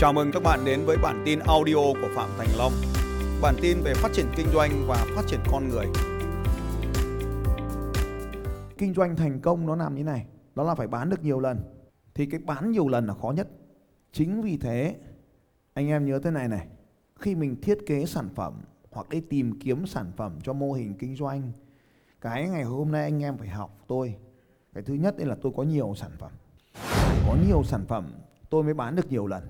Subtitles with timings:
[0.00, 2.72] Chào mừng các bạn đến với bản tin audio của Phạm Thành Long.
[3.42, 5.86] Bản tin về phát triển kinh doanh và phát triển con người.
[8.78, 11.58] kinh doanh thành công nó làm như này, đó là phải bán được nhiều lần.
[12.14, 13.48] Thì cái bán nhiều lần là khó nhất.
[14.12, 14.96] Chính vì thế,
[15.74, 16.68] anh em nhớ thế này này,
[17.20, 18.60] khi mình thiết kế sản phẩm
[18.90, 21.52] hoặc đi tìm kiếm sản phẩm cho mô hình kinh doanh,
[22.20, 24.14] cái ngày hôm nay anh em phải học tôi.
[24.74, 26.32] Cái thứ nhất là tôi có nhiều sản phẩm.
[26.72, 28.12] Phải có nhiều sản phẩm,
[28.50, 29.42] tôi mới bán được nhiều lần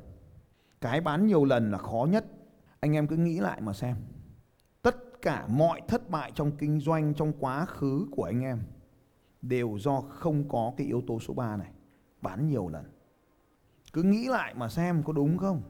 [0.80, 2.27] cái bán nhiều lần là khó nhất.
[2.80, 3.96] Anh em cứ nghĩ lại mà xem.
[4.82, 8.62] Tất cả mọi thất bại trong kinh doanh, trong quá khứ của anh em
[9.42, 11.70] đều do không có cái yếu tố số 3 này,
[12.22, 12.84] bán nhiều lần.
[13.92, 15.62] Cứ nghĩ lại mà xem có đúng không?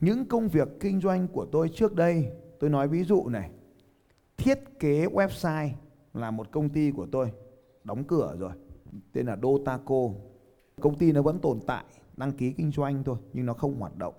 [0.00, 3.50] Những công việc kinh doanh của tôi trước đây, tôi nói ví dụ này.
[4.36, 5.70] Thiết kế website
[6.14, 7.32] là một công ty của tôi,
[7.84, 8.52] đóng cửa rồi.
[9.12, 10.08] Tên là Dotaco
[10.80, 11.84] công ty nó vẫn tồn tại,
[12.16, 14.14] đăng ký kinh doanh thôi, nhưng nó không hoạt động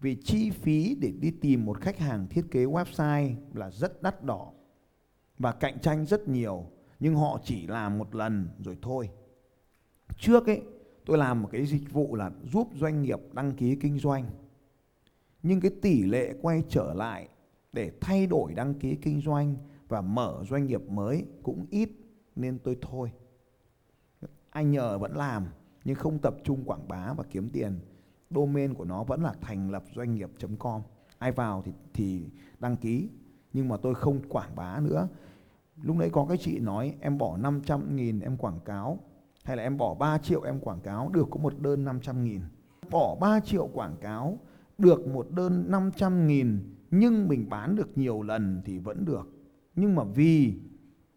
[0.00, 4.24] vì chi phí để đi tìm một khách hàng thiết kế website là rất đắt
[4.24, 4.52] đỏ
[5.38, 6.66] và cạnh tranh rất nhiều,
[7.00, 9.10] nhưng họ chỉ làm một lần rồi thôi.
[10.18, 10.62] Trước ấy,
[11.06, 14.30] tôi làm một cái dịch vụ là giúp doanh nghiệp đăng ký kinh doanh.
[15.42, 17.28] Nhưng cái tỷ lệ quay trở lại
[17.72, 19.56] để thay đổi đăng ký kinh doanh
[19.88, 21.90] và mở doanh nghiệp mới cũng ít
[22.36, 23.12] nên tôi thôi.
[24.50, 25.46] Anh nhờ vẫn làm,
[25.84, 27.80] nhưng không tập trung quảng bá và kiếm tiền.
[28.30, 30.82] Domain của nó vẫn là thành lập doanh nghiệp.com.
[31.18, 32.24] Ai vào thì thì
[32.58, 33.08] đăng ký,
[33.52, 35.08] nhưng mà tôi không quảng bá nữa
[35.82, 38.98] Lúc nãy có cái chị nói, em bỏ 500 nghìn em quảng cáo,
[39.44, 42.40] hay là em bỏ 3 triệu em quảng cáo, được có một đơn 500 nghìn.
[42.90, 44.38] Bỏ 3 triệu quảng cáo,
[44.78, 46.58] được một đơn 500 nghìn,
[46.90, 49.28] nhưng mình bán được nhiều lần thì vẫn được.
[49.76, 50.54] Nhưng mà vì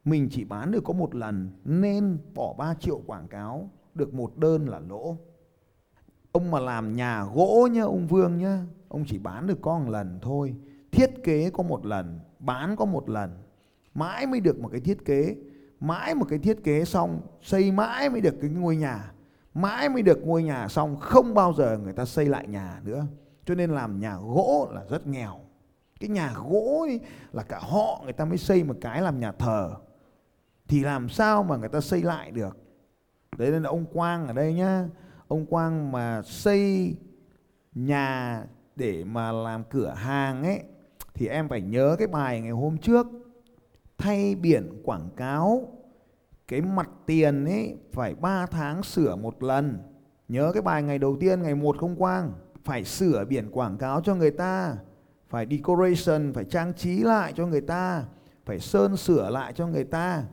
[0.05, 4.37] mình chỉ bán được có một lần, nên bỏ 3 triệu quảng cáo, được một
[4.37, 5.17] đơn là lỗ.
[6.33, 9.89] Ông mà làm nhà gỗ nhá ông Vương nhá, ông chỉ bán được có một
[9.89, 10.55] lần thôi.
[10.91, 13.37] Thiết kế có một lần, bán có một lần.
[13.93, 15.35] Mãi mới được một cái thiết kế.
[15.79, 19.11] Mãi một cái thiết kế xong xây mãi mới được cái ngôi nhà.
[19.53, 23.05] Mãi mới được ngôi nhà xong không bao giờ người ta xây lại nhà nữa.
[23.45, 25.39] Cho nên làm nhà gỗ là rất nghèo.
[25.99, 26.99] Cái nhà gỗ ấy
[27.33, 29.71] là cả họ người ta mới xây một cái làm nhà thờ.
[30.67, 32.57] Thì làm sao mà người ta xây lại được?
[33.37, 34.87] Đấy nên là ông quang ở đây nhá
[35.33, 36.95] ông quang mà xây
[37.75, 38.43] nhà
[38.75, 40.61] để mà làm cửa hàng ấy,
[41.13, 43.07] thì em phải nhớ cái bài ngày hôm trước,
[43.97, 45.67] thay biển quảng cáo,
[46.47, 49.79] cái mặt tiền ấy phải 3 tháng sửa một lần.
[50.27, 52.33] Nhớ cái bài ngày đầu tiên, ngày một không quang,
[52.63, 54.75] phải sửa biển quảng cáo cho người ta,
[55.29, 58.05] phải decoration, phải trang trí lại cho người ta,
[58.45, 60.23] phải sơn sửa lại cho người ta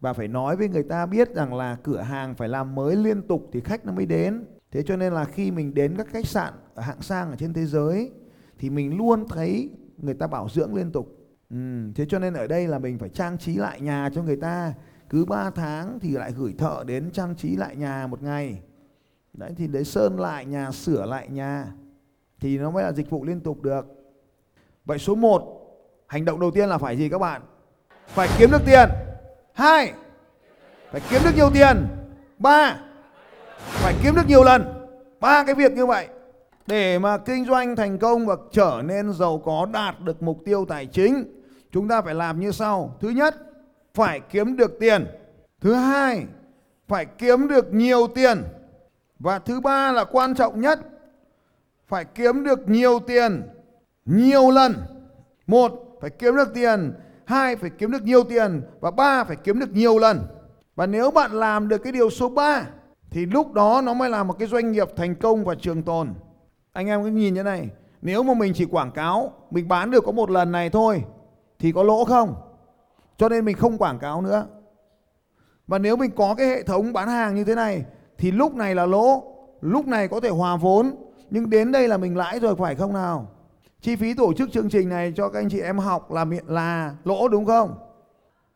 [0.00, 3.22] và phải nói với người ta biết rằng là cửa hàng phải làm mới liên
[3.22, 4.44] tục thì khách nó mới đến.
[4.70, 7.52] Thế cho nên là khi mình đến các khách sạn ở hạng sang ở trên
[7.52, 8.12] thế giới
[8.58, 11.16] thì mình luôn thấy người ta bảo dưỡng liên tục.
[11.50, 11.56] Ừ,
[11.94, 14.74] thế cho nên ở đây là mình phải trang trí lại nhà cho người ta.
[15.10, 18.60] Cứ 3 tháng thì lại gửi thợ đến trang trí lại nhà một ngày.
[19.32, 21.72] Đấy thì đấy sơn lại nhà sửa lại nhà
[22.40, 23.86] thì nó mới là dịch vụ liên tục được.
[24.84, 25.52] Vậy số 1
[26.06, 27.42] hành động đầu tiên là phải gì các bạn?
[28.06, 28.88] Phải kiếm được tiền
[29.56, 29.92] hai,
[30.92, 31.86] phải kiếm được nhiều tiền.
[32.38, 32.76] Ba,
[33.58, 34.88] phải kiếm được nhiều lần.
[35.20, 36.08] Ba cái việc như vậy,
[36.66, 40.64] để mà kinh doanh thành công và trở nên giàu có đạt được mục tiêu
[40.68, 41.24] tài chính,
[41.72, 42.96] chúng ta phải làm như sau.
[43.00, 43.34] Thứ nhất,
[43.94, 45.06] phải kiếm được tiền.
[45.60, 46.24] Thứ hai,
[46.88, 48.42] phải kiếm được nhiều tiền.
[49.18, 50.80] Và thứ ba là quan trọng nhất,
[51.88, 53.42] phải kiếm được nhiều tiền
[54.04, 54.74] nhiều lần.
[55.46, 56.92] Một, phải kiếm được tiền
[57.26, 60.20] hai, phải kiếm được nhiều tiền và ba, phải kiếm được nhiều lần.
[60.76, 62.66] Và nếu bạn làm được cái điều số 3
[63.10, 66.14] thì lúc đó nó mới là một cái doanh nghiệp thành công và trường tồn.
[66.72, 67.68] Anh em cứ nhìn như này,
[68.02, 71.04] nếu mà mình chỉ quảng cáo, mình bán được có một lần này thôi,
[71.58, 72.34] thì có lỗ không?
[73.16, 74.46] Cho nên mình không quảng cáo nữa.
[75.66, 77.84] Và nếu mình có cái hệ thống bán hàng như thế này,
[78.18, 79.22] thì lúc này là lỗ,
[79.60, 80.90] lúc này có thể hòa vốn,
[81.30, 83.28] nhưng đến đây là mình lãi rồi, phải không nào?
[83.80, 86.94] Chi phí tổ chức chương trình này cho các anh chị em học là là
[87.04, 87.78] lỗ đúng không?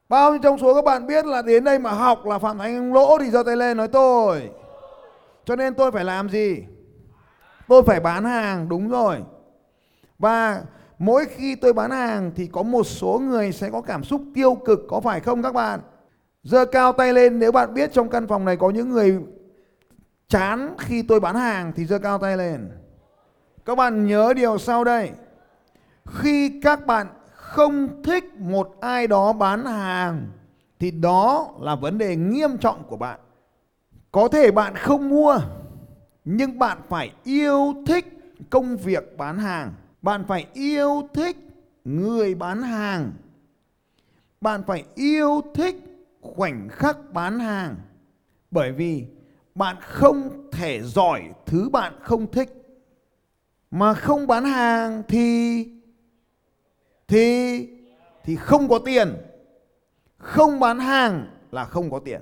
[0.08, 2.92] Bao nhiêu trong số các bạn biết là đến đây mà học là phạm thành
[2.92, 4.50] lỗ thì giơ tay lên nói tôi.
[5.44, 6.64] Cho nên tôi phải làm gì?
[7.68, 9.18] Tôi phải bán hàng, đúng rồi.
[10.18, 10.62] Và
[10.98, 14.54] mỗi khi tôi bán hàng thì có một số người sẽ có cảm xúc tiêu
[14.54, 15.80] cực, có phải không các bạn?
[16.42, 19.18] Giơ cao tay lên, nếu bạn biết trong căn phòng này có những người
[20.28, 22.70] chán khi tôi bán hàng thì giơ cao tay lên
[23.70, 25.10] các bạn nhớ điều sau đây.
[26.06, 30.26] Khi các bạn không thích một ai đó bán hàng,
[30.78, 33.20] thì đó là vấn đề nghiêm trọng của bạn.
[34.12, 35.38] Có thể bạn không mua,
[36.24, 38.06] nhưng bạn phải yêu thích
[38.50, 39.72] công việc bán hàng.
[40.02, 41.36] Bạn phải yêu thích
[41.84, 43.12] người bán hàng.
[44.40, 45.76] Bạn phải yêu thích
[46.20, 47.76] khoảnh khắc bán hàng.
[48.50, 49.06] Bởi vì
[49.54, 52.59] bạn không thể giỏi thứ bạn không thích
[53.70, 55.66] mà không bán hàng thì
[57.08, 57.68] thì
[58.24, 59.16] thì không có tiền.
[60.18, 62.20] Không bán hàng là không có tiền.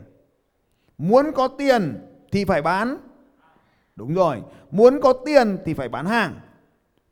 [0.99, 2.97] Muốn có tiền thì phải bán.
[3.97, 4.43] Đúng rồi.
[4.71, 6.41] Muốn có tiền thì phải bán hàng.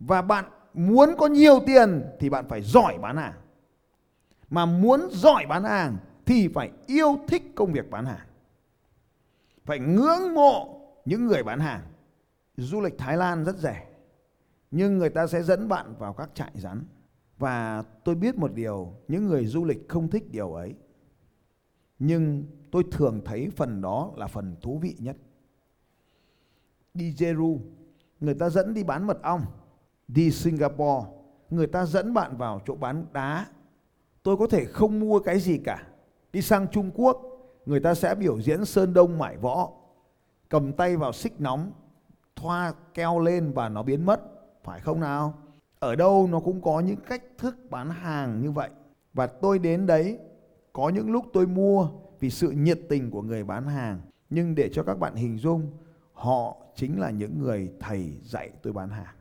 [0.01, 0.45] Và bạn
[0.75, 3.35] muốn có nhiều tiền thì bạn phải giỏi bán hàng.
[4.51, 5.97] Mà muốn giỏi bán hàng
[6.27, 8.27] thì phải yêu thích công việc bán hàng.
[9.65, 11.81] Phải ngưỡng mộ những người bán hàng.
[12.57, 13.87] Du lịch thái lan rất rẻ
[14.71, 16.85] nhưng người ta sẽ dẫn bạn vào các trại rắn.
[17.39, 20.75] Và tôi biết một điều, những người du lịch không thích điều ấy.
[21.99, 25.17] Nhưng tôi thường thấy phần đó là phần thú vị nhất.
[26.95, 27.59] Đi Jeru
[28.21, 29.43] người ta dẫn đi bán mật ong.
[30.09, 31.07] Đi Singapore,
[31.51, 33.47] người ta dẫn bạn vào chỗ bán đá.
[34.23, 35.87] Tôi có thể không mua cái gì cả.
[36.33, 37.23] Đi sang Trung Quốc,
[37.67, 39.73] người ta sẽ biểu diễn sơn đông mải võ.
[40.49, 41.73] Cầm tay vào xích nóng,
[42.37, 44.21] thoa keo lên và nó biến mất
[44.67, 45.35] phải không nào?
[45.79, 48.71] Ở đâu nó cũng có những cách thức bán hàng như vậy.
[49.15, 50.19] Và tôi đến đấy,
[50.73, 51.89] có những lúc tôi mua
[52.21, 54.01] vì sự nhiệt tình của người bán hàng.
[54.31, 55.71] Nhưng để cho các bạn hình dung,
[56.13, 59.15] họ chính là những người thầy dạy tôi bán hàng.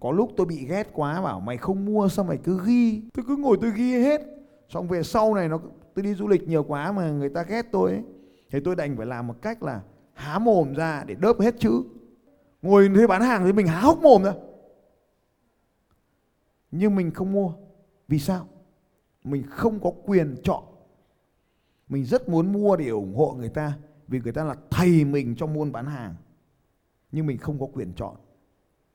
[0.00, 3.02] Có lúc tôi bị ghét quá, bảo mày không mua sao mày cứ ghi.
[3.14, 4.20] Tôi cứ ngồi tôi ghi hết.
[4.68, 5.60] Xong về sau này nó,
[5.94, 8.02] tôi đi du lịch nhiều quá mà người ta ghét tôi ấy.
[8.50, 9.80] thì tôi đành phải làm một cách là
[10.12, 11.82] há mồm ra để đớp hết chữ.
[12.62, 14.32] Ngồi thuê bán hàng thì mình há hốc mồm ra
[16.70, 17.52] nhưng mình không mua.
[18.08, 18.46] Vì sao?
[19.24, 20.64] Mình không có quyền chọn.
[21.88, 23.78] Mình rất muốn mua để ủng hộ người ta,
[24.08, 26.14] vì người ta là thầy mình trong môn bán hàng.
[27.12, 28.16] Nhưng mình không có quyền chọn.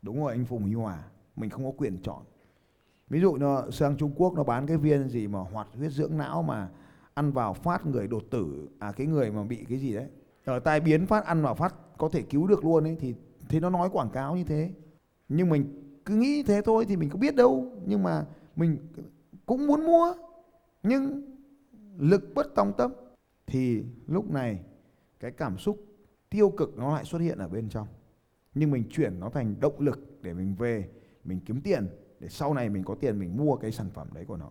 [0.02, 1.04] Đúng rồi, anh Phùng Huy Hòa,
[1.36, 2.24] mình không có quyền chọn.
[3.10, 6.18] Ví dụ nó, sang Trung Quốc nó bán cái viên gì mà hoạt huyết dưỡng
[6.18, 6.70] não mà
[7.14, 10.08] ăn vào phát người đột tử à cái người mà bị cái gì đấy.
[10.46, 13.16] Ở tai biến phát, ăn vào phát có thể cứu được luôn ấy, thì
[13.50, 14.72] thế nó nói quảng cáo như thế.
[15.30, 17.72] Nhưng mình cứ nghĩ thế thôi thì mình có biết đâu.
[17.86, 18.26] Nhưng mà
[18.56, 18.78] mình
[19.46, 20.14] cũng muốn mua,
[20.84, 21.22] nhưng
[21.98, 22.92] lực bất tòng tâm.
[23.48, 24.60] Thì lúc này,
[25.20, 25.86] cái cảm xúc
[26.30, 27.88] tiêu cực nó lại xuất hiện ở bên trong.
[28.54, 30.90] Nhưng mình chuyển nó thành động lực để mình về,
[31.24, 31.88] mình kiếm tiền,
[32.20, 34.50] để sau này mình có tiền mình mua cái sản phẩm đấy của nó.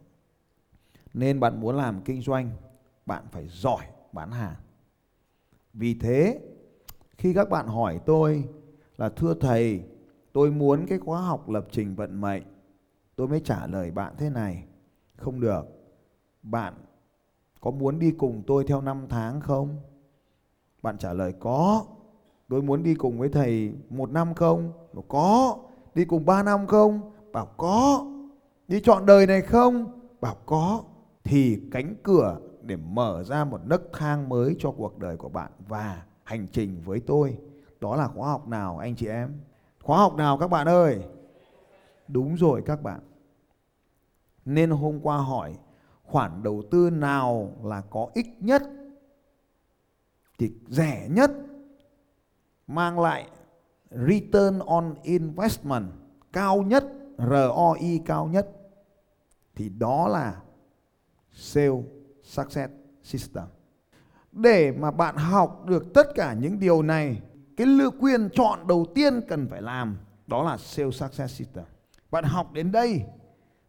[1.15, 2.51] Nên bạn muốn làm kinh doanh,
[3.07, 4.57] bạn phải giỏi bán hàng.
[5.75, 6.41] Vì thế,
[7.19, 8.45] khi các bạn hỏi tôi
[8.97, 9.83] là, thưa thầy
[10.35, 12.43] tôi muốn cái khóa học lập trình vận mệnh.
[13.17, 14.65] Tôi mới trả lời bạn thế này.
[15.17, 15.63] Không được.
[16.43, 16.75] Bạn
[17.61, 19.77] có muốn đi cùng tôi theo năm tháng không?
[20.83, 21.85] Bạn trả lời, có.
[22.49, 24.73] Tôi muốn đi cùng với thầy một năm không?
[24.93, 25.59] Bảo, có.
[25.95, 27.13] Đi cùng ba năm không?
[27.33, 28.07] Bảo, có.
[28.69, 30.01] Đi chọn đời này không?
[30.21, 30.83] Bảo, có.
[31.25, 35.51] Thì cánh cửa để mở ra một nấc thang mới cho cuộc đời của bạn
[35.69, 37.39] và hành trình với tôi.
[37.81, 39.41] Đó là khóa học nào, anh chị em?
[39.85, 41.03] Khóa học nào các bạn ơi?
[42.09, 43.01] Đúng rồi các bạn.
[44.45, 45.59] Nên hôm qua hỏi,
[46.03, 48.63] khoản đầu tư nào là có ích nhất?
[50.39, 51.31] Thì rẻ nhất,
[52.67, 53.29] mang lại
[53.91, 55.87] return on investment
[56.33, 56.85] cao nhất
[57.19, 58.49] ROI cao nhất,
[59.55, 60.43] thì đó là
[61.33, 61.83] sale
[62.23, 62.73] success
[63.03, 63.45] system.
[64.33, 67.23] Để mà bạn học được tất cả những điều này
[67.57, 69.97] cái lựa quyền chọn đầu tiên cần phải làm
[70.27, 71.65] đó là sales success system.
[72.11, 73.01] Bạn học đến đây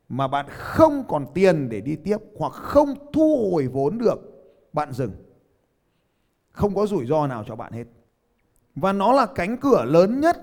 [0.09, 4.19] mà bạn không còn tiền để đi tiếp hoặc không thu hồi vốn được,
[4.73, 5.11] bạn dừng.
[6.51, 7.83] Không có rủi ro nào cho bạn hết.
[8.75, 10.37] Và nó là cánh cửa lớn nhất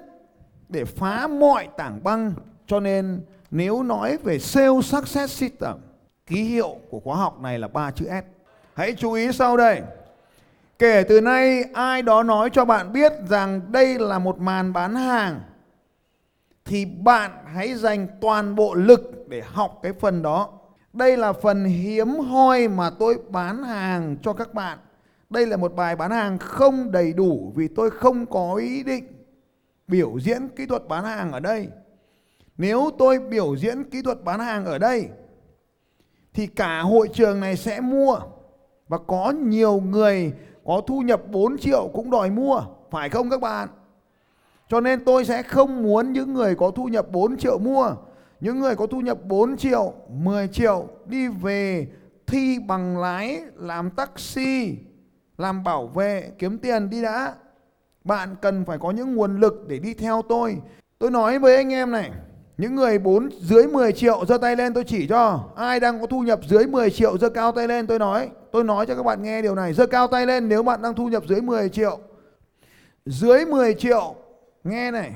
[0.69, 2.35] để phá mọi tảng băng.
[2.67, 5.77] Cho nên nếu nói về sales success system,
[6.27, 8.25] ký hiệu của khóa học này là ba chữ S.
[8.75, 9.83] Hãy chú ý sau đây
[10.79, 14.95] kể từ nay, ai đó nói cho bạn biết rằng đây là một màn bán
[14.95, 15.41] hàng,
[16.65, 20.49] thì bạn hãy dành toàn bộ lực để học cái phần đó.
[20.93, 24.79] Đây là phần hiếm hoi mà tôi bán hàng cho các bạn.
[25.31, 29.05] Đây là một bài bán hàng không đầy đủ vì tôi không có ý định
[29.89, 31.69] biểu diễn kỹ thuật bán hàng ở đây.
[32.57, 35.09] Nếu tôi biểu diễn kỹ thuật bán hàng ở đây,
[36.35, 38.19] thì cả hội trường này sẽ mua.
[38.89, 40.33] Và có nhiều người
[40.65, 43.69] có thu nhập 4 triệu cũng đòi mua, phải không các bạn?
[44.69, 47.95] Cho nên tôi sẽ không muốn những người có thu nhập 4 triệu mua.
[48.41, 51.87] Những người có thu nhập 4 triệu, 10 triệu đi về
[52.27, 54.77] thi bằng lái, làm taxi,
[55.39, 57.35] làm bảo vệ kiếm tiền đi đã
[58.05, 60.57] bạn cần phải có những nguồn lực để đi theo tôi
[61.03, 62.11] Tôi nói với anh em này,
[62.63, 65.45] những người bốn dưới 10 triệu giơ tay lên tôi chỉ cho.
[65.57, 68.29] Ai đang có thu nhập dưới 10 triệu giơ cao tay lên tôi nói.
[68.53, 70.95] Tôi nói cho các bạn nghe điều này, giơ cao tay lên nếu bạn đang
[70.95, 71.99] thu nhập dưới 10 triệu.
[73.07, 74.15] Dưới 10 triệu,
[74.65, 75.13] nghe này.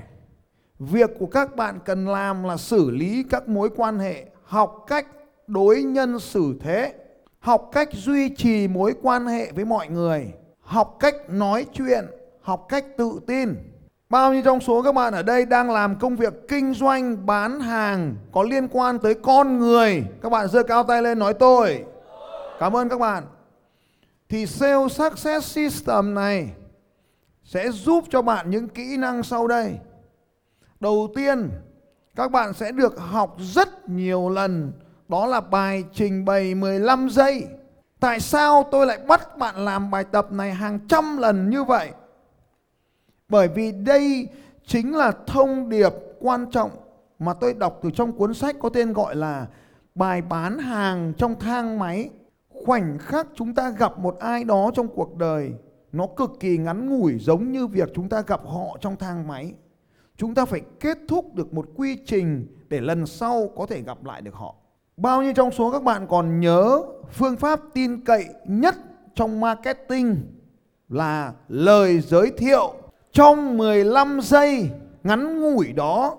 [0.79, 5.07] Việc của các bạn cần làm là xử lý các mối quan hệ, học cách
[5.47, 6.95] đối nhân xử thế,
[7.38, 12.05] học cách duy trì mối quan hệ với mọi người, học cách nói chuyện,
[12.41, 13.55] học cách tự tin
[14.09, 17.61] Bao nhiêu trong số các bạn ở đây đang làm công việc kinh doanh bán
[17.61, 20.05] hàng có liên quan tới con người?
[20.23, 21.85] Các bạn giơ cao tay lên nói tôi.
[22.59, 23.25] Cảm ơn các bạn.
[24.29, 26.49] Thì Sales Success System này
[27.45, 29.79] sẽ giúp cho bạn những kỹ năng sau đây.
[30.81, 31.51] Đầu tiên,
[32.17, 34.73] các bạn sẽ được học rất nhiều lần
[35.09, 37.47] đó là bài trình bày 15 giây.
[38.01, 41.91] Tại sao tôi lại bắt bạn làm bài tập này hàng trăm lần như vậy?
[43.28, 44.28] Bởi vì đây
[44.66, 46.71] chính là thông điệp quan trọng
[47.18, 49.47] mà tôi đọc từ trong cuốn sách có tên gọi là
[49.95, 52.11] bài bán hàng trong thang máy.
[52.49, 55.52] Khoảnh khắc chúng ta gặp một ai đó trong cuộc đời,
[55.92, 59.54] nó cực kỳ ngắn ngủi giống như việc chúng ta gặp họ trong thang máy.
[60.16, 64.04] Chúng ta phải kết thúc được một quy trình để lần sau có thể gặp
[64.04, 64.54] lại được họ.
[64.97, 68.75] Bao nhiêu trong số các bạn còn nhớ phương pháp tin cậy nhất
[69.14, 70.16] trong marketing
[70.88, 72.75] là lời giới thiệu
[73.17, 74.71] trong 15 giây
[75.05, 76.17] ngắn ngủi đó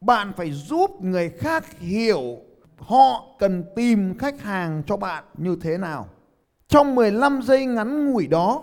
[0.00, 2.38] bạn phải giúp người khác hiểu
[2.76, 6.08] họ cần tìm khách hàng cho bạn như thế nào.
[6.68, 8.62] Trong 15 giây ngắn ngủi đó,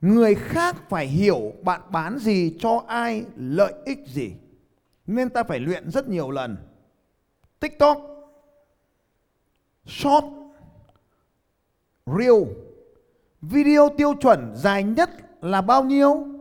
[0.00, 4.32] người khác phải hiểu bạn bán gì cho ai, lợi ích gì.
[5.06, 6.56] Nên ta phải luyện rất nhiều lần.
[7.60, 7.98] TikTok,
[9.86, 10.24] Short,
[12.06, 12.42] Reel,
[13.42, 16.32] video tiêu chuẩn dài nhất là bao nhiêu?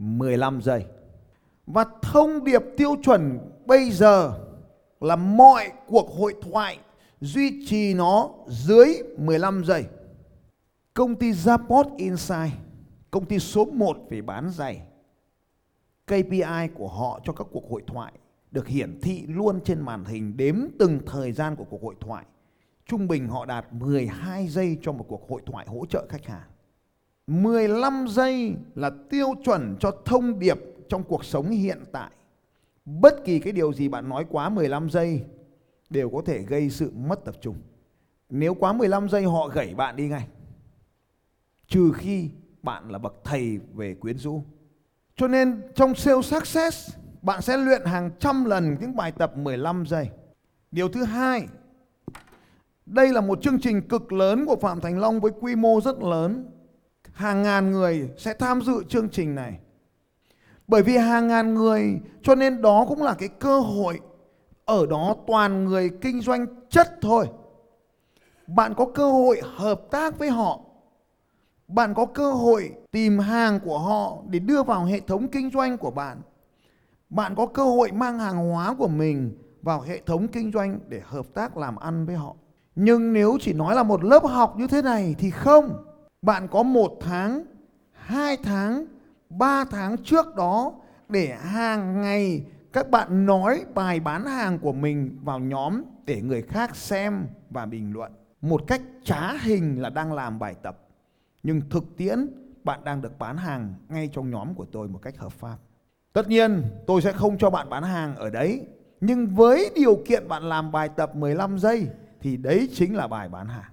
[0.00, 0.84] 15 giây.
[1.66, 4.32] Và thông điệp tiêu chuẩn bây giờ
[5.00, 6.78] là mọi cuộc hội thoại
[7.20, 9.84] duy trì nó dưới 15 giây.
[10.94, 12.52] Công ty Zapot Insight,
[13.10, 14.82] công ty số 1 về bán giày.
[16.06, 18.12] KPI của họ cho các cuộc hội thoại
[18.50, 22.24] được hiển thị luôn trên màn hình đếm từng thời gian của cuộc hội thoại.
[22.86, 26.49] Trung bình họ đạt 12 giây cho một cuộc hội thoại hỗ trợ khách hàng.
[27.30, 30.58] 15 giây là tiêu chuẩn cho thông điệp
[30.88, 32.10] trong cuộc sống hiện tại.
[32.84, 35.24] Bất kỳ cái điều gì bạn nói quá 15 giây
[35.90, 37.56] đều có thể gây sự mất tập trung.
[38.30, 40.28] Nếu quá 15 giây họ gãy bạn đi ngay.
[41.66, 42.30] Trừ khi
[42.62, 44.44] bạn là bậc thầy về quyến rũ.
[45.16, 49.86] Cho nên trong sales success bạn sẽ luyện hàng trăm lần những bài tập 15
[49.86, 50.10] giây.
[50.70, 51.46] Điều thứ hai,
[52.86, 56.02] đây là một chương trình cực lớn của Phạm Thành Long với quy mô rất
[56.02, 56.50] lớn
[57.20, 59.58] hàng ngàn người sẽ tham dự chương trình này.
[60.68, 64.00] Bởi vì hàng ngàn người, cho nên đó cũng là cái cơ hội
[64.64, 67.26] ở đó toàn người kinh doanh chất thôi.
[68.46, 70.60] Bạn có cơ hội hợp tác với họ.
[71.68, 75.78] Bạn có cơ hội tìm hàng của họ để đưa vào hệ thống kinh doanh
[75.78, 76.20] của bạn.
[77.10, 81.00] Bạn có cơ hội mang hàng hóa của mình vào hệ thống kinh doanh để
[81.04, 82.34] hợp tác làm ăn với họ.
[82.74, 85.89] Nhưng nếu chỉ nói là một lớp học như thế này thì không
[86.22, 87.44] bạn có một tháng,
[87.92, 88.84] hai tháng,
[89.30, 90.72] ba tháng trước đó
[91.08, 96.42] để hàng ngày các bạn nói bài bán hàng của mình vào nhóm để người
[96.42, 98.12] khác xem và bình luận.
[98.40, 100.78] Một cách trá hình là đang làm bài tập.
[101.42, 102.26] Nhưng thực tiễn
[102.64, 105.56] bạn đang được bán hàng ngay trong nhóm của tôi một cách hợp pháp.
[106.12, 108.66] Tất nhiên tôi sẽ không cho bạn bán hàng ở đấy.
[109.00, 111.88] Nhưng với điều kiện bạn làm bài tập 15 giây
[112.20, 113.72] thì đấy chính là bài bán hàng.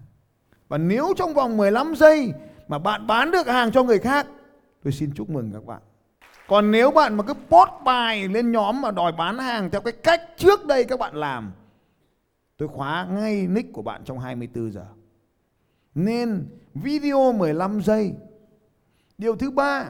[0.68, 2.34] Và nếu trong vòng 15 giây
[2.68, 4.28] mà bạn bán được hàng cho người khác,
[4.84, 5.82] tôi xin chúc mừng các bạn.
[6.48, 9.94] Còn nếu bạn mà cứ post bài lên nhóm mà đòi bán hàng theo cái
[9.94, 11.52] cách trước đây các bạn làm,
[12.58, 14.86] tôi khóa ngay nick của bạn trong 24 giờ.
[15.96, 18.14] Nên video 15 giây.
[19.18, 19.86] Điều thứ ba,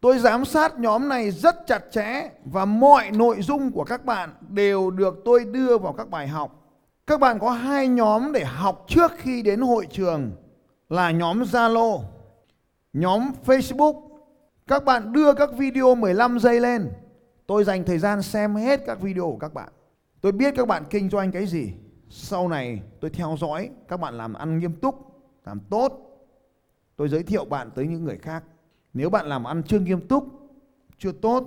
[0.00, 4.34] tôi giám sát nhóm này rất chặt chẽ và mọi nội dung của các bạn
[4.48, 6.61] đều được tôi đưa vào các bài học
[7.06, 10.30] các bạn có hai nhóm để học trước khi đến hội trường
[10.88, 12.02] là nhóm Zalo,
[12.92, 14.08] nhóm Facebook.
[14.66, 16.92] Các bạn đưa các video 15 giây lên.
[17.46, 19.72] Tôi dành thời gian xem hết các video của các bạn.
[20.20, 21.72] Tôi biết các bạn kinh doanh cái gì.
[22.08, 25.98] Sau này tôi theo dõi các bạn làm ăn nghiêm túc, làm tốt.
[26.96, 28.44] Tôi giới thiệu bạn tới những người khác.
[28.94, 30.24] Nếu bạn làm ăn chưa nghiêm túc,
[30.98, 31.44] chưa tốt,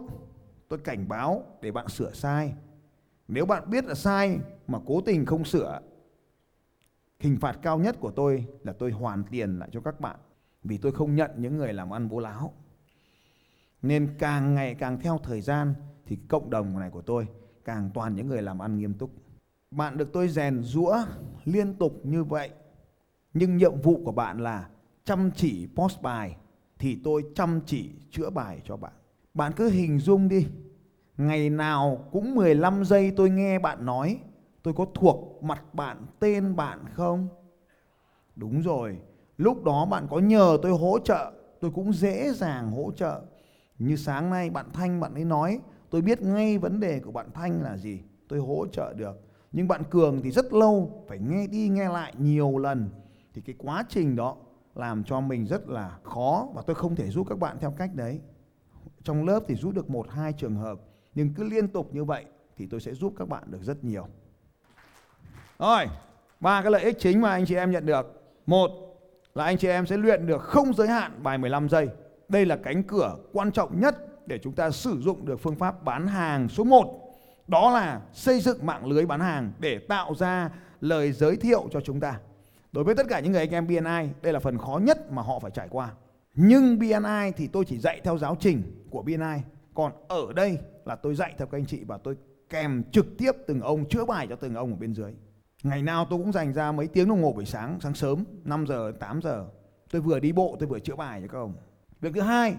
[0.68, 2.54] tôi cảnh báo để bạn sửa sai.
[3.28, 5.82] Nếu bạn biết là sai mà cố tình không sửa,
[7.20, 10.20] hình phạt cao nhất của tôi là tôi hoàn tiền lại cho các bạn
[10.64, 12.54] vì tôi không nhận những người làm ăn bố láo.
[13.82, 15.74] Nên càng ngày càng theo thời gian,
[16.06, 17.28] thì cộng đồng này của tôi
[17.66, 19.12] càng toàn những người làm ăn nghiêm túc.
[19.72, 20.98] Bạn được tôi rèn rũa
[21.46, 22.50] liên tục như vậy.
[23.34, 24.70] Nhưng nhiệm vụ của bạn là
[25.04, 26.38] chăm chỉ post bài
[26.80, 28.94] thì tôi chăm chỉ chữa bài cho bạn.
[29.34, 30.48] Bạn cứ hình dung đi.
[31.18, 34.20] Ngày nào cũng 15 giây tôi nghe bạn nói
[34.66, 37.28] tôi có thuộc mặt bạn tên bạn không?
[38.36, 38.98] Đúng rồi,
[39.38, 43.22] lúc đó bạn có nhờ tôi hỗ trợ, tôi cũng dễ dàng hỗ trợ.
[43.80, 47.30] Như sáng nay bạn Thanh bạn ấy nói, tôi biết ngay vấn đề của bạn
[47.34, 49.22] Thanh là gì, tôi hỗ trợ được.
[49.52, 52.90] Nhưng bạn Cường thì rất lâu, phải nghe đi nghe lại nhiều lần.
[53.34, 54.36] Thì cái quá trình đó
[54.76, 57.96] làm cho mình rất là khó và tôi không thể giúp các bạn theo cách
[57.96, 58.20] đấy.
[59.04, 60.80] Trong lớp thì giúp được một hai trường hợp,
[61.16, 62.26] nhưng cứ liên tục như vậy
[62.58, 64.08] thì tôi sẽ giúp các bạn được rất nhiều.
[65.60, 65.86] Rồi,
[66.40, 68.22] ba cái lợi ích chính mà anh chị em nhận được.
[68.46, 68.70] Một
[69.36, 71.90] là anh chị em sẽ luyện được không giới hạn bài 15 giây.
[72.30, 73.96] Đây là cánh cửa quan trọng nhất
[74.28, 77.02] để chúng ta sử dụng được phương pháp bán hàng số 1.
[77.48, 80.50] Đó là xây dựng mạng lưới bán hàng để tạo ra
[80.82, 82.20] lời giới thiệu cho chúng ta.
[82.72, 85.22] Đối với tất cả những người anh em BNI, đây là phần khó nhất mà
[85.22, 85.90] họ phải trải qua.
[86.36, 89.42] Nhưng BNI thì tôi chỉ dạy theo giáo trình của BNI.
[89.74, 92.18] Còn ở đây là tôi dạy theo các anh chị và tôi
[92.50, 95.14] kèm trực tiếp từng ông chữa bài cho từng ông ở bên dưới.
[95.66, 98.66] Ngày nào tôi cũng dành ra mấy tiếng đồng hồ buổi sáng, sáng sớm, 5
[98.68, 99.48] giờ, 8 giờ.
[99.92, 101.54] Tôi vừa đi bộ, tôi vừa chữa bài cho các ông.
[102.02, 102.56] Việc thứ hai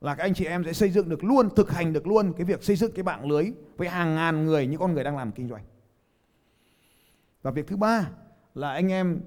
[0.00, 2.44] là các anh chị em sẽ xây dựng được luôn, thực hành được luôn cái
[2.44, 5.32] việc xây dựng cái mạng lưới với hàng ngàn người, những con người đang làm
[5.32, 5.62] kinh doanh.
[7.42, 8.10] Và việc thứ ba
[8.54, 9.20] là anh em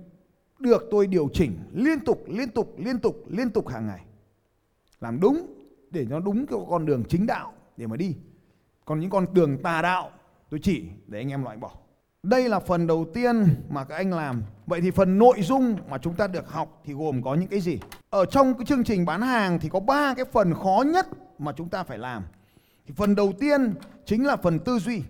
[0.60, 4.06] được tôi điều chỉnh liên tục, liên tục, liên tục, liên tục hàng ngày.
[5.00, 5.54] Làm đúng
[5.92, 8.16] để nó đúng cái con đường chính đạo để mà đi.
[8.86, 10.12] Còn những con đường tà đạo
[10.50, 11.83] tôi chỉ để anh em loại bỏ.
[12.24, 14.44] Đây là phần đầu tiên mà các anh làm.
[14.66, 17.60] Vậy thì phần nội dung mà chúng ta được học thì gồm có những cái
[17.60, 17.80] gì?
[18.10, 21.08] Ở trong cái chương trình bán hàng thì có ba cái phần khó nhất
[21.40, 22.24] mà chúng ta phải làm.
[22.88, 23.74] Thì phần đầu tiên
[24.06, 25.02] chính là phần tư duy.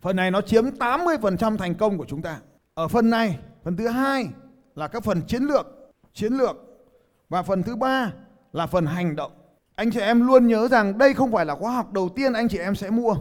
[0.00, 2.38] Phần này nó chiếm 80% thành công của chúng ta.
[2.74, 4.28] Ở phần này, phần thứ hai
[4.74, 5.66] là các phần chiến lược,
[6.12, 6.56] chiến lược
[7.28, 8.12] và phần thứ ba
[8.52, 9.32] là phần hành động.
[9.74, 12.48] Anh chị em luôn nhớ rằng đây không phải là khóa học đầu tiên anh
[12.48, 13.14] chị em sẽ mua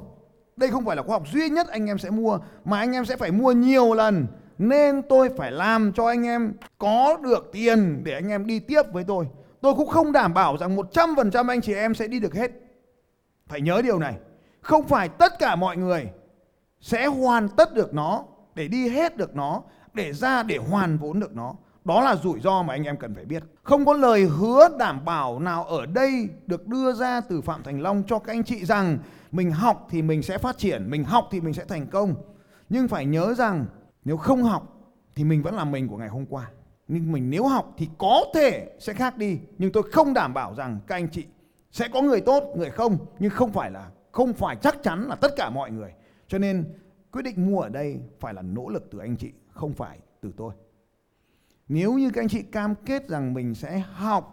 [0.57, 3.05] đây không phải là khóa học duy nhất anh em sẽ mua mà anh em
[3.05, 4.27] sẽ phải mua nhiều lần.
[4.57, 8.81] Nên tôi phải làm cho anh em có được tiền để anh em đi tiếp
[8.91, 9.27] với tôi.
[9.61, 12.51] Tôi cũng không đảm bảo rằng 100% anh chị em sẽ đi được hết.
[13.47, 14.15] Phải nhớ điều này.
[14.61, 16.09] Không phải tất cả mọi người
[16.81, 18.23] sẽ hoàn tất được nó
[18.55, 19.61] để đi hết được nó,
[19.93, 21.55] để ra để hoàn vốn được nó.
[21.85, 23.43] Đó là rủi ro mà anh em cần phải biết.
[23.63, 27.81] Không có lời hứa đảm bảo nào ở đây được đưa ra từ Phạm Thành
[27.81, 28.97] Long cho các anh chị rằng
[29.31, 32.15] mình học thì mình sẽ phát triển, mình học thì mình sẽ thành công.
[32.69, 33.65] Nhưng phải nhớ rằng
[34.05, 36.51] nếu không học thì mình vẫn là mình của ngày hôm qua.
[36.87, 40.55] Nhưng mình nếu học thì có thể sẽ khác đi, nhưng tôi không đảm bảo
[40.55, 41.25] rằng các anh chị
[41.71, 45.15] sẽ có người tốt, người không, nhưng không phải là không phải chắc chắn là
[45.15, 45.93] tất cả mọi người.
[46.27, 46.65] Cho nên
[47.11, 50.31] quyết định mua ở đây phải là nỗ lực từ anh chị, không phải từ
[50.37, 50.53] tôi.
[51.67, 54.31] Nếu như các anh chị cam kết rằng mình sẽ học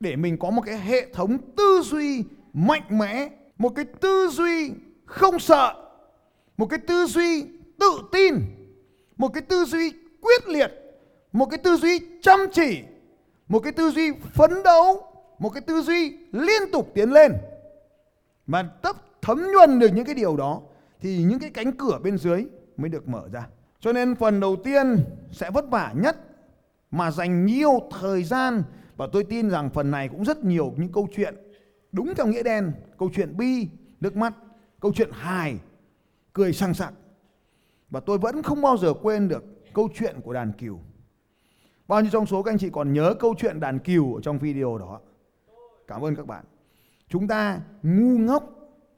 [0.00, 4.72] để mình có một cái hệ thống tư duy mạnh mẽ, một cái tư duy
[5.04, 5.74] không sợ,
[6.56, 7.46] một cái tư duy
[7.78, 8.34] tự tin,
[9.16, 10.72] một cái tư duy quyết liệt,
[11.32, 12.82] một cái tư duy chăm chỉ,
[13.48, 15.02] một cái tư duy phấn đấu,
[15.38, 17.32] một cái tư duy liên tục tiến lên.
[18.46, 20.60] Mà tấp thấm nhuần được những cái điều đó
[21.00, 22.46] thì những cái cánh cửa bên dưới
[22.76, 23.46] mới được mở ra.
[23.80, 26.16] Cho nên phần đầu tiên sẽ vất vả nhất
[26.96, 28.62] mà dành nhiều thời gian
[28.96, 31.34] và tôi tin rằng phần này cũng rất nhiều những câu chuyện
[31.92, 33.68] đúng theo nghĩa đen, câu chuyện bi,
[34.00, 34.34] nước mắt,
[34.80, 35.58] câu chuyện hài,
[36.32, 36.94] cười sang sặc.
[37.90, 40.78] Và tôi vẫn không bao giờ quên được câu chuyện của đàn cừu.
[41.88, 44.38] Bao nhiêu trong số các anh chị còn nhớ câu chuyện đàn cừu ở trong
[44.38, 45.00] video đó?
[45.86, 46.44] Cảm ơn các bạn.
[47.08, 48.44] Chúng ta ngu ngốc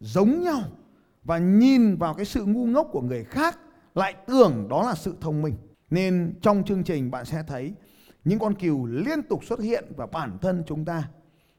[0.00, 0.60] giống nhau
[1.24, 3.58] và nhìn vào cái sự ngu ngốc của người khác
[3.94, 5.54] lại tưởng đó là sự thông minh.
[5.90, 7.74] Nên trong chương trình bạn sẽ thấy
[8.26, 11.08] những con cừu liên tục xuất hiện và bản thân chúng ta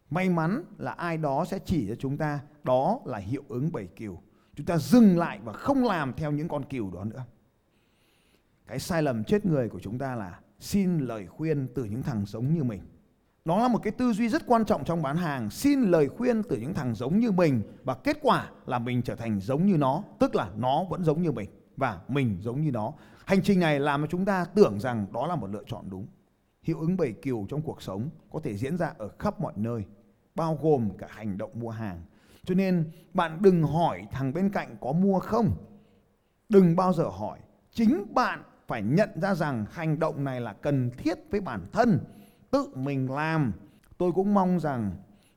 [0.09, 3.87] may mắn là ai đó sẽ chỉ cho chúng ta đó là hiệu ứng bầy
[3.87, 4.17] cừu.
[4.55, 7.23] Chúng ta dừng lại và không làm theo những con cừu đó nữa.
[8.67, 12.25] Cái sai lầm chết người của chúng ta là xin lời khuyên từ những thằng
[12.25, 12.81] giống như mình.
[13.45, 15.49] Đó là một cái tư duy rất quan trọng trong bán hàng.
[15.49, 19.15] Xin lời khuyên từ những thằng giống như mình và kết quả là mình trở
[19.15, 22.71] thành giống như nó, tức là nó vẫn giống như mình và mình giống như
[22.71, 22.93] nó.
[23.25, 26.07] Hành trình này làm cho chúng ta tưởng rằng đó là một lựa chọn đúng.
[26.67, 29.85] Hiệu ứng bảy kiều trong cuộc sống có thể diễn ra ở khắp mọi nơi,
[30.35, 32.01] bao gồm cả hành động mua hàng.
[32.43, 35.51] Cho nên bạn đừng hỏi thằng bên cạnh có mua không.
[36.49, 37.39] Đừng bao giờ hỏi.
[37.71, 41.99] Chính bạn phải nhận ra rằng hành động này là cần thiết với bản thân.
[42.51, 43.53] Tự mình làm.
[43.97, 44.91] Tôi cũng mong rằng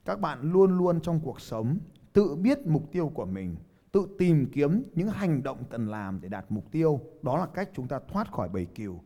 [0.05, 1.79] các bạn luôn luôn trong cuộc sống
[2.12, 3.57] tự biết mục tiêu của mình,
[3.93, 7.01] tự tìm kiếm những hành động cần làm để đạt mục tiêu.
[7.23, 9.01] Đó là cách chúng ta thoát khỏi bầy cừu.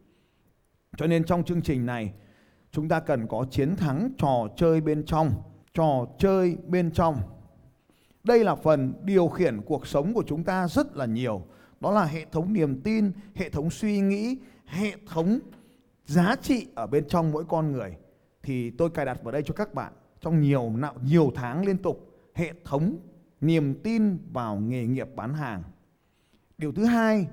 [0.97, 2.13] Cho nên trong chương trình này
[2.73, 5.31] chúng ta cần có chiến thắng trò chơi bên trong,
[5.75, 7.17] trò chơi bên trong.
[8.25, 11.43] Đây là phần điều khiển cuộc sống của chúng ta rất là nhiều.
[11.81, 15.39] Đó là hệ thống niềm tin, hệ thống suy nghĩ, hệ thống
[16.07, 17.97] giá trị ở bên trong mỗi con người.
[18.43, 20.73] Thì tôi cài đặt vào đây cho các bạn trong nhiều
[21.05, 22.97] nhiều tháng liên tục hệ thống
[23.41, 25.63] niềm tin vào nghề nghiệp bán hàng.
[26.59, 27.27] Điều thứ hai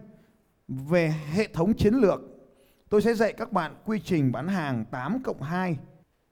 [0.68, 2.22] về hệ thống chiến lược
[2.92, 5.78] tôi sẽ dạy các bạn quy trình bán hàng 8 cộng 2.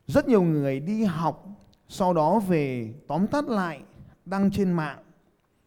[0.07, 1.47] Rất nhiều người đi học
[1.87, 3.81] sau đó về tóm tắt lại
[4.25, 4.99] đăng trên mạng.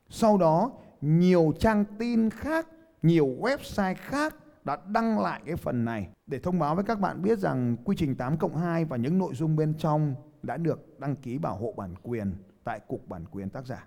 [0.09, 2.67] Sau đó nhiều trang tin khác,
[3.03, 7.23] nhiều website khác đã đăng lại cái phần này để thông báo với các bạn
[7.23, 11.01] biết rằng quy trình 8 cộng 2 và những nội dung bên trong đã được
[11.01, 13.87] đăng ký bảo hộ bản quyền tại Cục Bản quyền tác giả.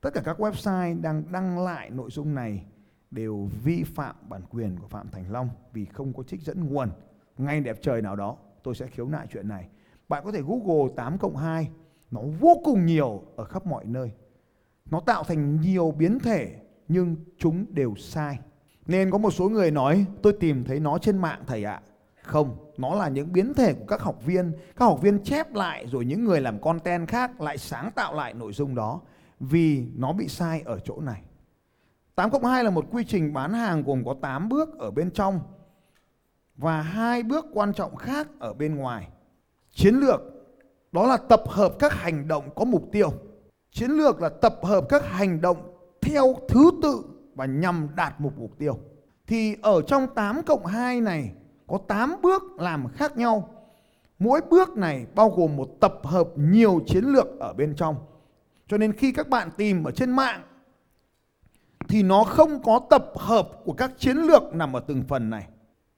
[0.00, 2.64] Tất cả các website đang đăng lại nội dung này
[3.10, 6.90] đều vi phạm bản quyền của Phạm Thành Long vì không có trích dẫn nguồn.
[7.38, 9.68] Ngay đẹp trời nào đó tôi sẽ khiếu nại chuyện này.
[10.08, 11.70] Bạn có thể Google 8 cộng 2,
[12.10, 14.10] nó vô cùng nhiều ở khắp mọi nơi.
[14.90, 16.56] Nó tạo thành nhiều biến thể
[16.88, 18.38] nhưng chúng đều sai.
[18.86, 21.80] Nên có một số người nói tôi tìm thấy nó trên mạng thầy ạ.
[22.22, 24.52] Không, nó là những biến thể của các học viên.
[24.76, 28.34] Các học viên chép lại rồi những người làm content khác lại sáng tạo lại
[28.34, 29.00] nội dung đó.
[29.40, 31.22] Vì nó bị sai ở chỗ này.
[32.18, 35.10] 8 cộng 2 là một quy trình bán hàng gồm có 8 bước ở bên
[35.10, 35.40] trong
[36.56, 39.08] và hai bước quan trọng khác ở bên ngoài.
[39.70, 40.20] Chiến lược,
[40.92, 43.12] đó là tập hợp các hành động có mục tiêu.
[43.70, 45.56] Chiến lược là tập hợp các hành động
[46.00, 47.04] theo thứ tự
[47.34, 48.78] và nhằm đạt một mục tiêu.
[49.26, 51.32] Thì ở trong 8 cộng 2 này,
[51.66, 53.54] có 8 bước làm khác nhau.
[54.18, 57.96] Mỗi bước này bao gồm một tập hợp nhiều chiến lược ở bên trong.
[58.68, 60.42] Cho nên khi các bạn tìm ở trên mạng
[61.88, 65.48] thì nó không có tập hợp của các chiến lược nằm ở từng phần này.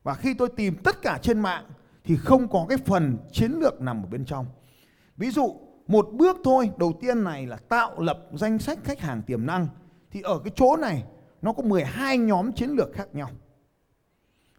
[0.02, 1.64] Và khi tôi tìm tất cả trên mạng
[2.04, 4.46] thì không có cái phần chiến lược nằm ở bên trong.
[5.16, 9.22] Ví dụ một bước thôi, đầu tiên này là tạo lập danh sách khách hàng
[9.22, 9.66] tiềm năng.
[10.10, 11.04] Thì ở cái chỗ này
[11.42, 13.30] nó có 12 nhóm chiến lược khác nhau.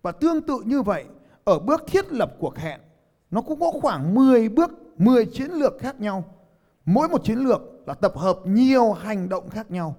[0.01, 1.05] Và tương tự như vậy,
[1.43, 2.79] ở bước thiết lập cuộc hẹn,
[3.31, 6.23] nó cũng có khoảng 10 bước, 10 chiến lược khác nhau.
[6.85, 9.95] Mỗi một chiến lược là tập hợp nhiều hành động khác nhau.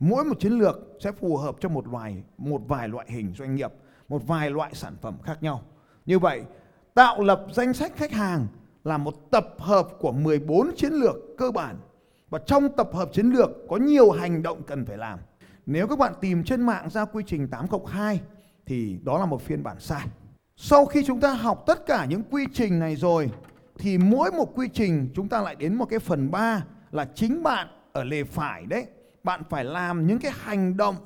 [0.00, 3.54] Mỗi một chiến lược sẽ phù hợp cho một vài một vài loại hình doanh
[3.54, 3.72] nghiệp,
[4.08, 5.62] một vài loại sản phẩm khác nhau.
[6.06, 6.42] Như vậy,
[6.94, 8.46] tạo lập danh sách khách hàng
[8.84, 11.76] là một tập hợp của 14 chiến lược cơ bản.
[12.30, 15.18] Và trong tập hợp chiến lược có nhiều hành động cần phải làm.
[15.66, 18.20] Nếu các bạn tìm trên mạng ra quy trình 8 cộng 2
[18.66, 20.06] thì đó là một phiên bản sai.
[20.56, 23.30] Sau khi chúng ta học tất cả những quy trình này rồi
[23.78, 27.42] thì mỗi một quy trình chúng ta lại đến một cái phần 3 là chính
[27.42, 28.86] bạn ở lề phải đấy
[29.26, 30.96] bạn phải làm những cái hành động.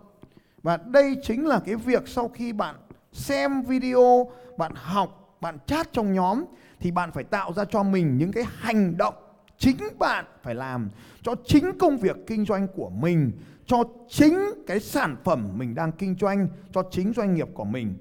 [0.62, 2.76] Và đây chính là cái việc sau khi bạn
[3.12, 6.44] xem video, bạn học, bạn chat trong nhóm
[6.80, 9.14] thì bạn phải tạo ra cho mình những cái hành động
[9.58, 10.90] chính bạn phải làm
[11.22, 13.32] cho chính công việc kinh doanh của mình,
[13.66, 17.94] cho chính cái sản phẩm mình đang kinh doanh, cho chính doanh nghiệp của mình.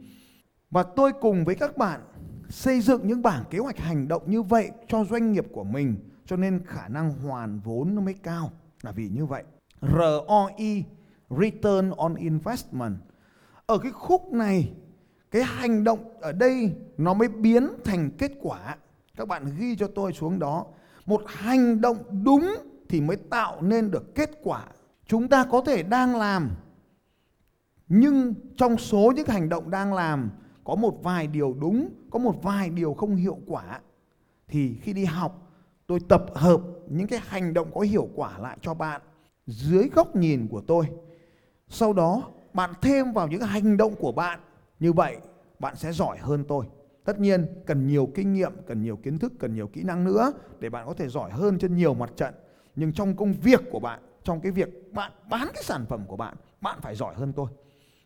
[0.72, 2.02] Và tôi cùng với các bạn
[2.50, 5.96] xây dựng những bảng kế hoạch hành động như vậy cho doanh nghiệp của mình,
[6.26, 8.52] cho nên khả năng hoàn vốn nó mới cao.
[8.82, 9.44] Là vì như vậy.
[9.82, 10.84] ROI
[11.30, 12.96] Return on Investment.
[13.66, 14.72] Ở cái khúc này,
[15.32, 18.76] cái hành động ở đây nó mới biến thành kết quả.
[19.18, 20.66] Các bạn ghi cho tôi xuống đó.
[21.06, 22.56] Một hành động đúng
[22.90, 24.66] thì mới tạo nên được kết quả.
[25.08, 26.52] Chúng ta có thể đang làm,
[27.88, 30.30] nhưng trong số những hành động đang làm,
[30.64, 33.80] có một vài điều đúng, có một vài điều không hiệu quả,
[34.48, 35.52] thì khi đi học,
[35.88, 39.02] tôi tập hợp những cái hành động có hiệu quả lại cho bạn
[39.50, 40.86] dưới góc nhìn của tôi.
[41.68, 44.40] Sau đó bạn thêm vào những hành động của bạn.
[44.80, 45.18] Như vậy
[45.60, 46.66] bạn sẽ giỏi hơn tôi.
[47.06, 50.34] Tất nhiên cần nhiều kinh nghiệm, cần nhiều kiến thức, cần nhiều kỹ năng nữa
[50.60, 52.34] để bạn có thể giỏi hơn trên nhiều mặt trận.
[52.76, 56.18] Nhưng trong công việc của bạn, trong cái việc bạn bán cái sản phẩm của
[56.18, 57.48] bạn, bạn phải giỏi hơn tôi.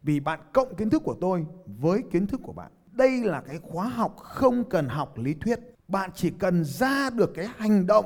[0.04, 2.72] Vì bạn cộng kiến thức của tôi với kiến thức của bạn.
[2.92, 5.60] Đây là cái khóa học không cần học lý thuyết.
[5.88, 8.06] Bạn chỉ cần ra được cái hành động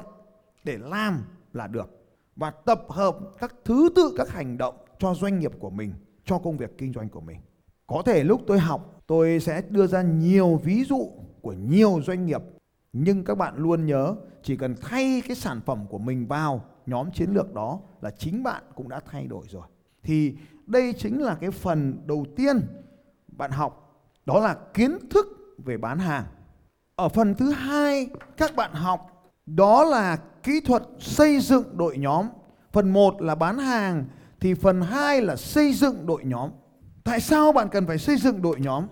[0.64, 1.24] để làm
[1.54, 1.97] là được
[2.38, 5.94] và tập hợp các thứ tự các hành động cho doanh nghiệp của mình,
[6.26, 7.38] cho công việc kinh doanh của mình.
[7.88, 12.26] Có thể lúc tôi học, tôi sẽ đưa ra nhiều ví dụ của nhiều doanh
[12.26, 12.42] nghiệp,
[12.94, 17.12] nhưng các bạn luôn nhớ chỉ cần thay cái sản phẩm của mình vào nhóm
[17.12, 19.68] chiến lược đó là chính bạn cũng đã thay đổi rồi.
[20.04, 22.62] Thì đây chính là cái phần đầu tiên
[23.28, 25.26] bạn học, đó là kiến thức
[25.66, 26.26] về bán hàng.
[26.96, 30.18] Ở phần thứ hai các bạn học đó là
[30.48, 32.28] kỹ thuật xây dựng đội nhóm.
[32.74, 34.06] Phần 1 là bán hàng
[34.40, 36.50] thì phần 2 là xây dựng đội nhóm.
[37.04, 38.88] Tại sao bạn cần phải xây dựng đội nhóm?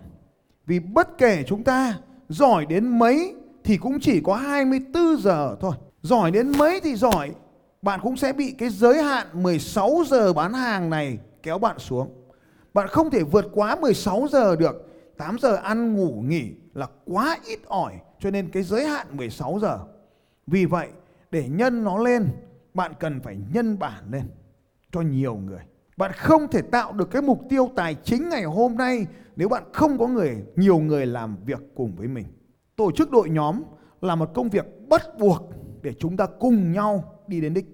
[0.66, 1.98] Vì bất kể chúng ta
[2.30, 5.72] giỏi đến mấy thì cũng chỉ có 24 giờ thôi.
[6.02, 7.32] Giỏi đến mấy thì giỏi,
[7.82, 12.10] bạn cũng sẽ bị cái giới hạn 16 giờ bán hàng này kéo bạn xuống.
[12.74, 14.88] Bạn không thể vượt quá 16 giờ được.
[15.18, 19.60] 8 giờ ăn ngủ nghỉ là quá ít ỏi cho nên cái giới hạn 16
[19.62, 19.80] giờ.
[20.48, 20.88] Vì vậy
[21.36, 22.28] để nhân nó lên,
[22.74, 24.24] bạn cần phải nhân bản lên
[24.92, 25.60] cho nhiều người.
[25.98, 29.64] Bạn không thể tạo được cái mục tiêu tài chính ngày hôm nay nếu bạn
[29.74, 32.26] không có người, nhiều người làm việc cùng với mình.
[32.76, 33.62] Tổ chức đội nhóm
[34.02, 35.50] là một công việc bắt buộc
[35.82, 37.66] để chúng ta cùng nhau đi đến đích.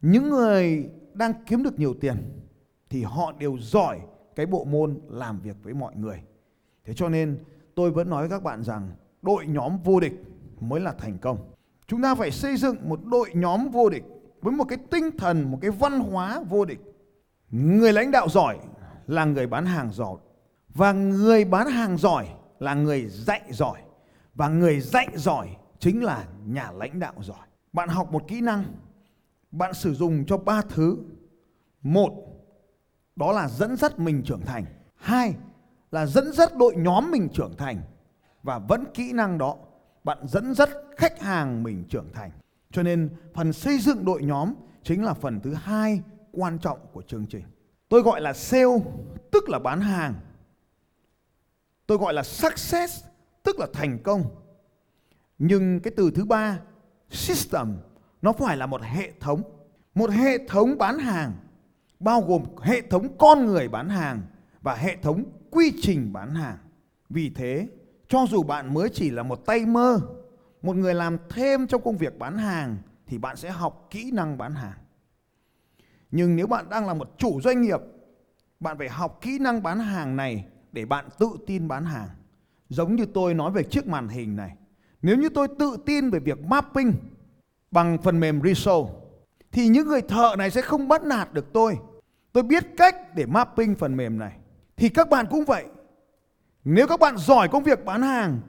[0.00, 2.16] Những người đang kiếm được nhiều tiền
[2.90, 4.00] thì họ đều giỏi
[4.36, 6.22] cái bộ môn làm việc với mọi người.
[6.84, 7.38] Thế cho nên
[7.74, 8.90] tôi vẫn nói với các bạn rằng
[9.22, 10.22] đội nhóm vô địch
[10.60, 11.38] mới là thành công.
[11.90, 14.04] Chúng ta phải xây dựng một đội nhóm vô địch
[14.40, 16.78] với một cái tinh thần, một cái văn hóa vô địch.
[17.50, 18.58] Người lãnh đạo giỏi
[19.06, 20.16] là người bán hàng giỏi
[20.68, 23.80] và người bán hàng giỏi là người dạy giỏi
[24.34, 25.48] và người dạy giỏi
[25.78, 27.46] chính là nhà lãnh đạo giỏi.
[27.72, 28.64] Bạn học một kỹ năng,
[29.50, 30.96] bạn sử dụng cho ba thứ.
[31.82, 32.12] Một,
[33.16, 34.64] đó là dẫn dắt mình trưởng thành.
[34.94, 35.34] Hai,
[35.90, 37.82] là dẫn dắt đội nhóm mình trưởng thành.
[38.42, 39.56] Và vẫn kỹ năng đó,
[40.04, 42.30] bạn dẫn dắt khách hàng mình trưởng thành.
[42.72, 47.02] Cho nên phần xây dựng đội nhóm chính là phần thứ hai quan trọng của
[47.02, 47.44] chương trình.
[47.88, 48.78] Tôi gọi là sale,
[49.30, 50.14] tức là bán hàng.
[51.86, 53.04] Tôi gọi là success,
[53.42, 54.24] tức là thành công.
[55.38, 56.60] Nhưng cái từ thứ ba,
[57.10, 57.76] system,
[58.22, 59.42] nó phải là một hệ thống.
[59.94, 61.32] Một hệ thống bán hàng
[62.00, 64.22] bao gồm hệ thống con người bán hàng
[64.60, 66.58] và hệ thống quy trình bán hàng.
[67.08, 67.68] Vì thế,
[68.10, 70.00] cho dù bạn mới chỉ là một tay mơ,
[70.62, 74.38] một người làm thêm trong công việc bán hàng thì bạn sẽ học kỹ năng
[74.38, 74.78] bán hàng.
[76.10, 77.80] Nhưng nếu bạn đang là một chủ doanh nghiệp,
[78.60, 82.08] bạn phải học kỹ năng bán hàng này để bạn tự tin bán hàng.
[82.68, 84.56] Giống như tôi nói về chiếc màn hình này.
[85.02, 86.92] Nếu như tôi tự tin về việc mapping
[87.70, 88.84] bằng phần mềm Riso
[89.52, 91.78] thì những người thợ này sẽ không bắt nạt được tôi.
[92.32, 94.32] Tôi biết cách để mapping phần mềm này.
[94.76, 95.64] Thì các bạn cũng vậy.
[96.64, 98.40] Nếu các bạn giỏi công việc bán hàng,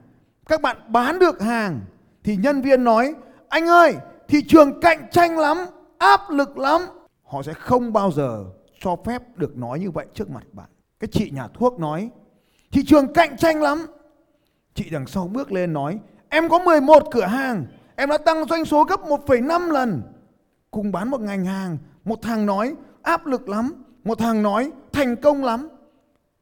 [0.46, 1.82] các bạn bán được hàng
[2.24, 3.14] thì nhân viên nói
[3.50, 3.96] anh ơi
[4.28, 5.58] thị trường cạnh tranh lắm
[5.98, 6.82] áp lực lắm.
[7.24, 8.46] Họ sẽ không bao giờ
[8.80, 10.70] cho phép được nói như vậy trước mặt bạn.
[11.00, 12.10] Cái chị nhà thuốc nói
[12.72, 13.86] thị trường cạnh tranh lắm.
[14.74, 18.66] Chị đằng sau bước lên nói em có 11 cửa hàng em đã tăng doanh
[18.66, 20.02] số gấp 1,5 lần.
[20.72, 23.84] Cùng bán một ngành hàng một thằng nói áp lực lắm.
[24.04, 25.68] Một thằng nói thành công lắm.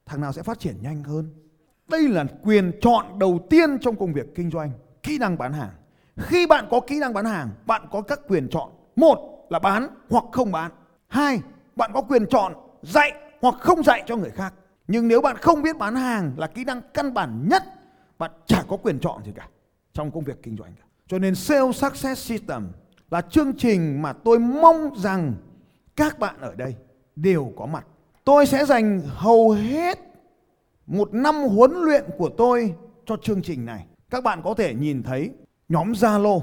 [0.05, 1.29] Thằng nào sẽ phát triển nhanh hơn?
[1.89, 4.71] Đây là quyền chọn đầu tiên trong công việc kinh doanh,
[5.03, 5.71] kỹ năng bán hàng.
[6.17, 8.69] Khi bạn có kỹ năng bán hàng, bạn có các quyền chọn.
[8.95, 10.71] Một là bán hoặc không bán.
[11.07, 11.41] Hai,
[11.75, 14.53] bạn có quyền chọn dạy hoặc không dạy cho người khác.
[14.87, 17.63] Nhưng nếu bạn không biết bán hàng là kỹ năng căn bản nhất,
[18.17, 19.47] bạn chả có quyền chọn gì cả
[19.93, 20.83] trong công việc kinh doanh cả.
[21.07, 22.67] Cho nên sales success system
[23.11, 25.33] là chương trình mà tôi mong rằng
[25.95, 26.75] các bạn ở đây
[27.15, 27.85] đều có mặt.
[28.23, 29.99] Tôi sẽ dành hầu hết
[30.89, 32.73] một năm huấn luyện của tôi
[33.05, 35.31] cho chương trình này các bạn có thể nhìn thấy
[35.69, 36.41] nhóm Zalo.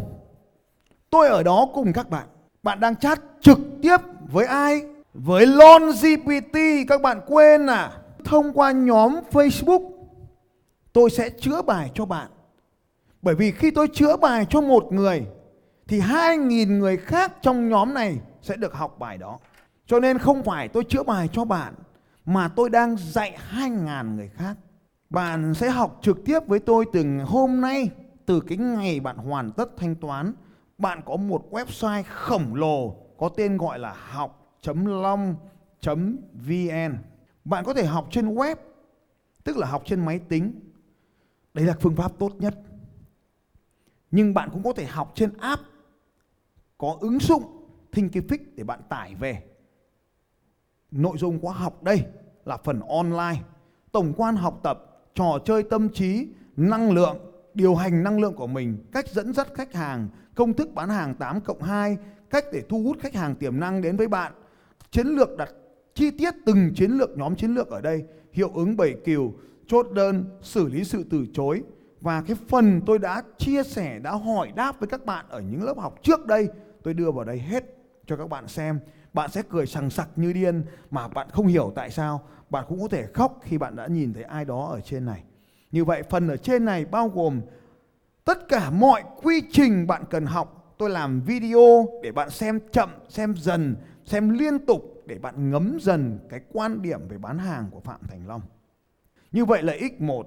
[1.11, 2.29] Tôi ở đó cùng các bạn.
[2.63, 3.97] Bạn đang chat trực tiếp
[4.33, 4.83] với ai?
[5.15, 7.93] Với Lon GPT các bạn quên à?
[8.25, 9.91] Thông qua nhóm Facebook,
[10.93, 12.31] tôi sẽ chữa bài cho bạn.
[13.23, 15.27] Bởi vì khi tôi chữa bài cho một người,
[15.89, 19.39] thì 2.000 người khác trong nhóm này sẽ được học bài đó.
[19.87, 21.75] Cho nên không phải tôi chữa bài cho bạn
[22.27, 24.57] mà tôi đang dạy 2.000 người khác.
[25.11, 27.91] Bạn sẽ học trực tiếp với tôi từ hôm nay,
[28.27, 30.33] từ cái ngày bạn hoàn tất thanh toán.
[30.79, 35.37] Bạn có một website khổng lồ, có tên gọi là học.long.vn
[37.47, 38.57] bạn có thể học trên web,
[39.45, 40.61] tức là học trên máy tính.
[41.55, 42.55] Đây là phương pháp tốt nhất.
[44.11, 45.63] Nhưng bạn cũng có thể học trên app,
[46.79, 47.43] có ứng dụng
[47.93, 49.43] Thinkific để bạn tải về
[50.91, 52.05] nội dung khóa học đây
[52.45, 53.43] là phần online
[53.93, 57.17] tổng quan học tập trò chơi tâm trí năng lượng
[57.57, 61.15] điều hành năng lượng của mình, cách dẫn dắt khách hàng, công thức bán hàng
[61.15, 61.97] 8 cộng 2,
[62.31, 64.33] cách để thu hút khách hàng tiềm năng đến với bạn,
[64.91, 65.51] chiến lược đặt
[65.95, 69.33] chi tiết từng chiến lược nhóm chiến lược ở đây, hiệu ứng bảy kiều,
[69.67, 71.63] chốt đơn, xử lý sự từ chối
[72.01, 75.63] và cái phần tôi đã chia sẻ, đã hỏi đáp với các bạn ở những
[75.63, 76.49] lớp học trước đây,
[76.83, 77.65] tôi đưa vào đây hết
[78.07, 78.79] cho các bạn xem.
[79.17, 82.23] Bạn sẽ cười sằng sặc như điên mà bạn không hiểu tại sao.
[82.51, 85.23] Bạn cũng có thể khóc khi bạn đã nhìn thấy ai đó ở trên này.
[85.71, 87.41] Như vậy phần ở trên này bao gồm
[88.25, 90.75] tất cả mọi quy trình bạn cần học.
[90.79, 95.79] Tôi làm video để bạn xem chậm, xem dần, xem liên tục để bạn ngấm
[95.81, 98.43] dần cái quan điểm về bán hàng của Phạm Thành Long.
[99.33, 100.25] Như vậy là X1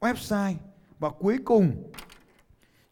[0.00, 0.54] website
[0.98, 1.90] và cuối cùng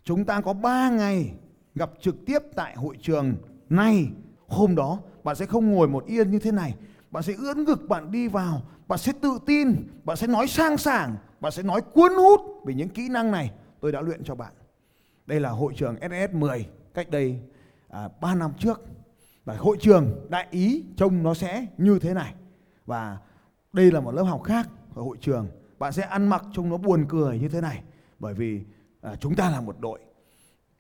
[0.05, 1.33] chúng ta có 3 ngày
[1.75, 3.35] gặp trực tiếp tại hội trường
[3.69, 4.11] này.
[4.51, 6.75] Hôm đó bạn sẽ không ngồi một yên như thế này.
[7.11, 8.63] Bạn sẽ ưỡn ngực bạn đi vào.
[8.89, 9.89] Bạn sẽ tự tin.
[10.05, 11.17] Bạn sẽ nói sang sảng.
[11.41, 14.53] Bạn sẽ nói cuốn hút về những kỹ năng này tôi đã luyện cho bạn.
[15.27, 17.41] Đây là hội trường SS 10 cách đây
[17.89, 18.81] à, 3 năm trước.
[19.45, 22.35] Và hội trường đại ý trông nó sẽ như thế này.
[22.87, 23.19] Và
[23.73, 25.49] đây là một lớp học khác ở hội trường.
[25.79, 27.83] Bạn sẽ ăn mặc trông nó buồn cười như thế này.
[28.19, 28.61] Bởi vì
[29.01, 30.01] à, chúng ta là một đội.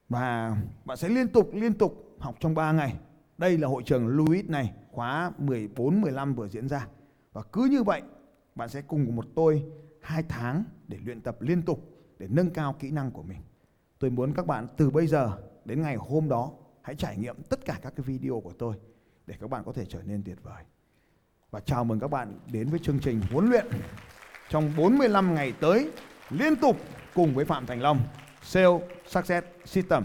[0.08, 2.94] Và bạn sẽ liên tục liên tục học trong 3 ngày.
[3.40, 6.86] Đây là hội trường Louis này, khóa 14 15 vừa diễn ra.
[7.32, 8.02] Và cứ như vậy,
[8.54, 9.64] bạn sẽ cùng một tôi
[10.00, 13.38] hai tháng để luyện tập liên tục để nâng cao kỹ năng của mình.
[13.98, 17.64] Tôi muốn các bạn từ bây giờ đến ngày hôm đó hãy trải nghiệm tất
[17.64, 18.74] cả các cái video của tôi
[19.26, 20.62] để các bạn có thể trở nên tuyệt vời.
[21.50, 23.66] Và chào mừng các bạn đến với chương trình huấn luyện
[24.48, 25.90] trong 45 ngày tới
[26.30, 26.76] liên tục
[27.14, 28.00] cùng với Phạm Thành Long,
[28.42, 30.04] Sale Success System.